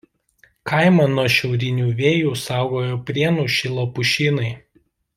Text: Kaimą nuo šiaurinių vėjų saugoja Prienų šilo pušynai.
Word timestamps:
Kaimą 0.71 1.03
nuo 1.17 1.25
šiaurinių 1.33 1.85
vėjų 2.01 2.33
saugoja 2.47 2.99
Prienų 3.11 3.49
šilo 3.59 3.89
pušynai. 3.99 4.53